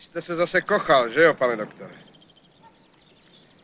Vy 0.00 0.04
jste 0.04 0.22
se 0.22 0.36
zase 0.36 0.60
kochal, 0.60 1.08
že 1.08 1.22
jo, 1.22 1.34
pane 1.34 1.56
doktore? 1.56 2.09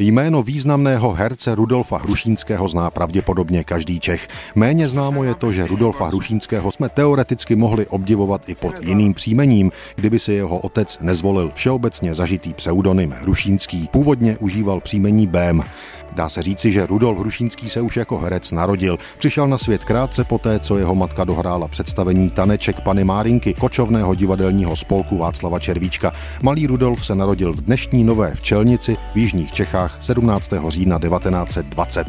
Jméno 0.00 0.42
významného 0.42 1.12
herce 1.12 1.54
Rudolfa 1.54 1.98
Hrušínského 1.98 2.68
zná 2.68 2.90
pravděpodobně 2.90 3.64
každý 3.64 4.00
Čech. 4.00 4.28
Méně 4.54 4.88
známo 4.88 5.24
je 5.24 5.34
to, 5.34 5.52
že 5.52 5.66
Rudolfa 5.66 6.06
Hrušínského 6.06 6.72
jsme 6.72 6.88
teoreticky 6.88 7.56
mohli 7.56 7.86
obdivovat 7.86 8.48
i 8.48 8.54
pod 8.54 8.74
jiným 8.80 9.14
příjmením, 9.14 9.72
kdyby 9.96 10.18
si 10.18 10.32
jeho 10.32 10.58
otec 10.58 10.98
nezvolil 11.00 11.50
všeobecně 11.54 12.14
zažitý 12.14 12.54
pseudonym 12.54 13.10
Hrušínský. 13.10 13.88
Původně 13.92 14.36
užíval 14.38 14.80
příjmení 14.80 15.26
Bém. 15.26 15.64
Dá 16.12 16.28
se 16.28 16.42
říci, 16.42 16.72
že 16.72 16.86
Rudolf 16.86 17.18
Hrušínský 17.18 17.70
se 17.70 17.80
už 17.80 17.96
jako 17.96 18.18
herec 18.18 18.52
narodil. 18.52 18.98
Přišel 19.18 19.48
na 19.48 19.58
svět 19.58 19.84
krátce 19.84 20.24
poté, 20.24 20.58
co 20.58 20.78
jeho 20.78 20.94
matka 20.94 21.24
dohrála 21.24 21.68
představení 21.68 22.30
Taneček 22.30 22.80
Pany 22.80 23.04
Márinky, 23.04 23.54
kočovného 23.54 24.14
divadelního 24.14 24.76
spolku 24.76 25.18
Václava 25.18 25.58
Červíčka. 25.58 26.12
Malý 26.42 26.66
Rudolf 26.66 27.06
se 27.06 27.14
narodil 27.14 27.52
v 27.52 27.60
dnešní 27.60 28.04
Nové 28.04 28.34
Včelnici 28.34 28.96
v 29.14 29.16
Jižních 29.16 29.52
Čechách 29.52 29.87
17. 30.00 30.52
října 30.68 30.98
1920. 30.98 32.06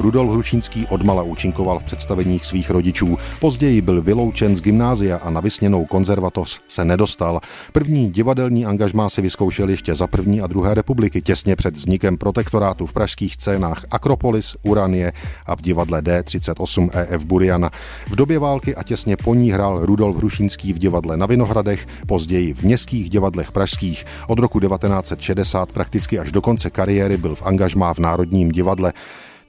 Rudolf 0.00 0.30
Hrušínský 0.30 0.86
odmala 0.86 1.22
účinkoval 1.22 1.78
v 1.78 1.84
představeních 1.84 2.46
svých 2.46 2.70
rodičů. 2.70 3.16
Později 3.40 3.80
byl 3.80 4.02
vyloučen 4.02 4.56
z 4.56 4.60
gymnázia 4.60 5.16
a 5.16 5.30
na 5.30 5.40
vysněnou 5.40 5.84
konzervatoř 5.84 6.60
se 6.68 6.84
nedostal. 6.84 7.40
První 7.72 8.10
divadelní 8.10 8.66
angažmá 8.66 9.10
si 9.10 9.22
vyzkoušel 9.22 9.68
ještě 9.68 9.94
za 9.94 10.06
první 10.06 10.40
a 10.40 10.46
druhé 10.46 10.74
republiky, 10.74 11.22
těsně 11.22 11.56
před 11.56 11.76
vznikem 11.76 12.18
protektorátu 12.18 12.86
v 12.86 12.92
pražských 12.92 13.34
scénách 13.34 13.84
Akropolis, 13.90 14.56
Uranie 14.62 15.12
a 15.46 15.56
v 15.56 15.62
divadle 15.62 16.02
D38 16.02 16.90
EF 16.92 17.24
Buriana. 17.24 17.70
V 18.10 18.16
době 18.16 18.38
války 18.38 18.74
a 18.74 18.82
těsně 18.82 19.16
po 19.16 19.34
ní 19.34 19.52
hrál 19.52 19.86
Rudolf 19.86 20.16
Hrušínský 20.16 20.72
v 20.72 20.78
divadle 20.78 21.16
na 21.16 21.26
Vinohradech, 21.26 21.86
později 22.06 22.54
v 22.54 22.62
městských 22.62 23.10
divadlech 23.10 23.52
pražských. 23.52 24.04
Od 24.26 24.38
roku 24.38 24.60
1960 24.60 25.72
prakticky 25.72 26.18
až 26.18 26.32
do 26.32 26.40
konce 26.40 26.70
kariéry 26.70 27.16
byl 27.16 27.34
v 27.34 27.42
angažmá 27.42 27.94
v 27.94 27.98
Národním 27.98 28.48
divadle. 28.48 28.92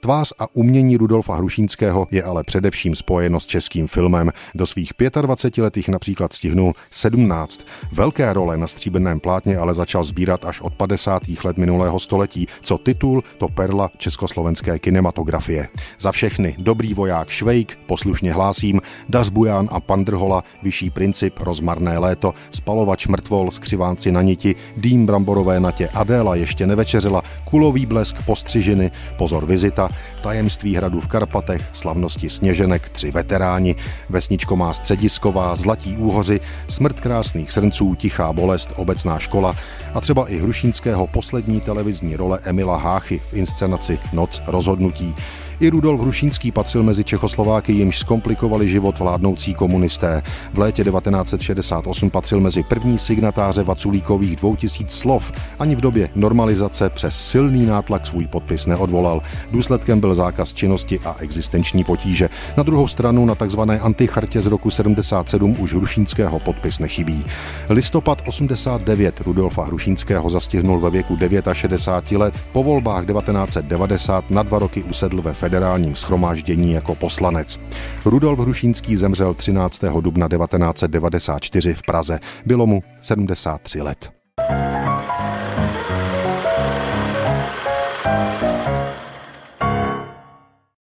Tvář 0.04 0.34
a 0.40 0.48
umění 0.54 0.98
Rudolfa 0.98 1.36
Hrušínského 1.36 2.08
je 2.12 2.24
ale 2.24 2.44
především 2.44 2.96
spojeno 2.96 3.40
s 3.40 3.46
českým 3.46 3.88
filmem. 3.88 4.32
Do 4.56 4.66
svých 4.66 4.92
25 5.22 5.64
letých 5.64 5.90
například 5.90 6.34
stihnul 6.34 6.74
17. 6.92 7.62
Velké 7.92 8.34
role 8.34 8.58
na 8.58 8.68
stříbrném 8.68 9.20
plátně 9.20 9.58
ale 9.58 9.74
začal 9.74 10.04
sbírat 10.04 10.46
až 10.46 10.62
od 10.62 10.74
50. 10.74 11.22
let 11.44 11.58
minulého 11.58 12.00
století. 12.00 12.48
Co 12.62 12.78
titul, 12.78 13.24
to 13.38 13.48
perla 13.48 13.90
československé 13.98 14.80
kinematografie. 14.80 15.68
Za 16.00 16.12
všechny 16.12 16.56
Dobrý 16.58 16.94
voják 16.94 17.30
Švejk, 17.30 17.80
poslušně 17.86 18.34
hlásím, 18.34 18.82
Dař 19.10 19.30
Bujan 19.30 19.70
a 19.72 19.80
Pandrhola, 19.80 20.44
Vyšší 20.64 20.90
princip, 20.90 21.40
Rozmarné 21.40 21.98
léto, 21.98 22.34
Spalovač 22.52 23.08
mrtvol, 23.08 23.52
Skřivánci 23.52 24.12
na 24.12 24.22
niti, 24.22 24.56
Dým 24.78 25.06
bramborové 25.06 25.60
natě, 25.60 25.90
Adéla 25.94 26.36
ještě 26.36 26.68
nevečeřela, 26.68 27.22
Kulový 27.50 27.86
blesk, 27.86 28.26
Postřižiny, 28.26 28.92
Pozor 29.18 29.46
vizita, 29.46 29.91
tajemství 30.22 30.76
hradu 30.76 31.00
v 31.00 31.08
Karpatech, 31.08 31.70
slavnosti 31.74 32.30
Sněženek, 32.30 32.90
tři 32.90 33.12
veteráni, 33.12 33.76
vesničko 34.10 34.56
má 34.56 34.74
středisková, 34.74 35.56
zlatí 35.56 35.98
úhoři, 35.98 36.40
smrt 36.68 37.00
krásných 37.00 37.52
srnců, 37.52 37.96
tichá 37.96 38.34
bolest, 38.34 38.70
obecná 38.76 39.20
škola 39.20 39.56
a 39.94 40.02
třeba 40.02 40.30
i 40.30 40.38
hrušínského 40.38 41.08
poslední 41.08 41.62
televizní 41.62 42.16
role 42.16 42.40
Emila 42.44 42.78
Háchy 42.78 43.20
v 43.20 43.34
inscenaci 43.34 44.00
Noc 44.14 44.42
rozhodnutí. 44.48 45.16
I 45.62 45.70
Rudolf 45.70 46.02
Hrušínský 46.02 46.52
patřil 46.52 46.84
mezi 46.84 47.04
Čechoslováky, 47.04 47.74
jimž 47.74 48.00
zkomplikovali 48.00 48.70
život 48.70 49.00
vládnoucí 49.00 49.54
komunisté. 49.54 50.24
V 50.54 50.60
létě 50.60 50.84
1968 50.84 52.10
patřil 52.10 52.40
mezi 52.40 52.64
první 52.64 53.00
signatáře 53.00 53.64
Vaculíkových 53.64 54.36
2000 54.36 54.98
slov. 54.98 55.32
Ani 55.60 55.76
v 55.76 55.82
době 55.82 56.10
normalizace 56.16 56.90
přes 56.90 57.30
silný 57.30 57.66
nátlak 57.66 58.08
svůj 58.08 58.28
podpis 58.28 58.66
neodvolal. 58.66 59.22
Důsledkem 59.82 60.00
byl 60.00 60.16
zákaz 60.16 60.54
činnosti 60.54 61.00
a 61.06 61.16
existenční 61.20 61.84
potíže. 61.84 62.30
Na 62.58 62.64
druhou 62.64 62.88
stranu 62.88 63.26
na 63.26 63.36
tzv. 63.36 63.60
antichartě 63.82 64.42
z 64.42 64.46
roku 64.46 64.70
77 64.70 65.56
už 65.60 65.74
Hrušínského 65.74 66.40
podpis 66.40 66.80
nechybí. 66.80 67.26
Listopad 67.70 68.22
89 68.26 69.22
Rudolfa 69.22 69.64
Hrušínského 69.64 70.30
zastihnul 70.30 70.80
ve 70.80 70.90
věku 70.90 71.18
69 71.54 72.20
let. 72.20 72.34
Po 72.52 72.64
volbách 72.64 73.06
1990 73.06 74.32
na 74.32 74.44
dva 74.44 74.60
roky 74.60 74.84
usedl 74.84 75.22
ve 75.22 75.34
federálním 75.34 75.96
schromáždění 75.96 76.72
jako 76.72 76.96
poslanec. 76.96 77.60
Rudolf 78.06 78.40
Hrušínský 78.40 78.98
zemřel 78.98 79.34
13. 79.34 79.82
dubna 80.02 80.28
1994 80.28 81.74
v 81.74 81.82
Praze. 81.82 82.20
Bylo 82.46 82.68
mu 82.68 82.84
73 83.02 83.82
let. 83.82 84.12